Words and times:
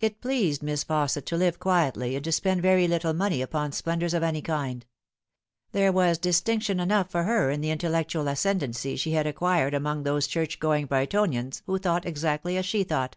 It 0.00 0.20
pleased 0.20 0.64
Miss 0.64 0.82
Fausset 0.82 1.24
to 1.26 1.36
live 1.36 1.60
quietly, 1.60 2.16
and 2.16 2.24
to 2.24 2.32
spend 2.32 2.60
very 2.60 2.88
lihtle 2.88 3.14
money 3.16 3.40
upon 3.40 3.70
splendours 3.70 4.12
of 4.12 4.24
any 4.24 4.42
kind. 4.42 4.84
There 5.70 5.92
was 5.92 6.18
distinc 6.18 6.62
tion 6.62 6.80
enough 6.80 7.08
for 7.08 7.22
her 7.22 7.48
in 7.52 7.60
the 7.60 7.70
intellectual 7.70 8.26
ascendency 8.26 8.96
she 8.96 9.12
had 9.12 9.28
acquired 9.28 9.74
among 9.74 10.02
those 10.02 10.26
church 10.26 10.58
going 10.58 10.88
Brightonians 10.88 11.62
who 11.66 11.78
thought 11.78 12.04
exactly 12.04 12.56
as 12.56 12.66
she 12.66 12.82
thought. 12.82 13.14